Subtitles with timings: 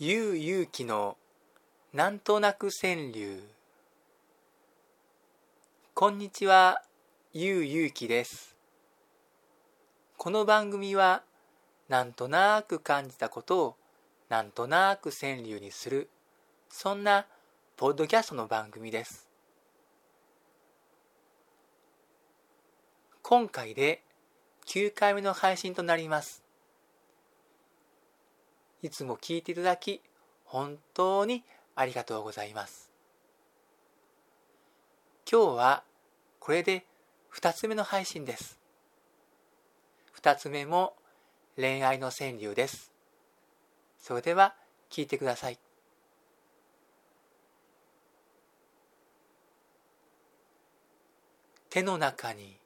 [0.00, 1.16] ゆうゆうきの
[1.92, 3.40] なんとなく川柳。
[5.94, 6.82] こんにちは
[7.32, 8.56] ゆうゆうきです。
[10.16, 11.22] この番組は
[11.88, 13.76] なんとなく感じたことを
[14.28, 16.10] なんとなく川柳にする
[16.68, 17.26] そんな
[17.76, 19.28] ポッドキャストの番組です。
[23.22, 24.02] 今回で
[24.66, 26.43] 9回目の配信となります。
[28.84, 30.02] いつも聞いていただき、
[30.44, 31.42] 本当に
[31.74, 32.90] ありがとうございます。
[35.26, 35.82] 今日は
[36.38, 36.84] これで
[37.32, 38.58] 2つ目の配信です。
[40.20, 40.92] 2つ目も
[41.56, 42.92] 恋愛の川柳です。
[43.98, 44.54] それでは
[44.90, 45.58] 聞いてください。
[51.70, 52.58] 手の中に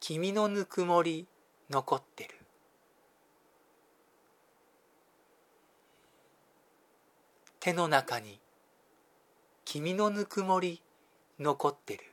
[0.00, 1.28] 君のぬくもり
[1.70, 2.39] 残ってる。
[7.60, 8.40] 手の中に
[9.66, 10.80] 君のぬくもり
[11.38, 12.04] 残ってる。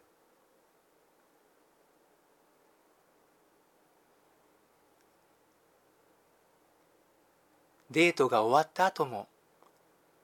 [7.89, 9.30] デートが終わった後も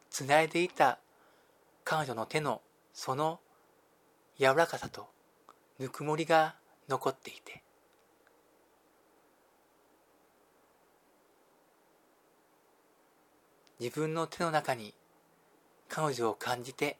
[0.09, 0.99] つないでいた
[1.85, 2.61] 彼女の手の
[2.93, 3.39] その
[4.37, 5.07] 柔らかさと
[5.79, 6.55] ぬくもりが
[6.89, 7.63] 残っていて。
[13.79, 14.93] 自分の手の中に
[15.95, 16.97] 彼女を感じて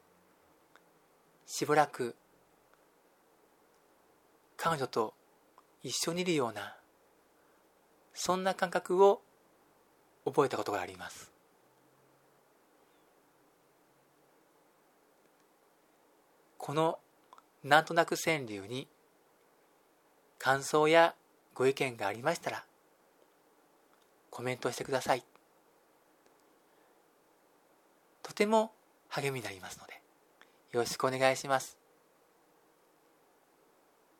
[1.48, 2.16] しばらく
[4.56, 5.16] 彼女と
[5.82, 6.76] 一緒にいるような
[8.14, 9.24] そんな感覚を
[10.26, 11.32] 覚えたことがあります。
[16.60, 17.00] この
[17.64, 18.88] なんとなく川柳に
[20.38, 21.16] 感想や
[21.56, 22.64] ご意見がありましたら
[24.30, 25.24] コメントしてください。
[28.22, 28.72] とても
[29.16, 29.94] 励みになりますので、
[30.72, 31.78] よろしくお願いします。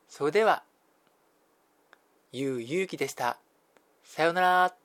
[0.08, 0.62] それでは、
[2.30, 3.38] ゆうゆうきでした。
[4.04, 4.83] さようなら。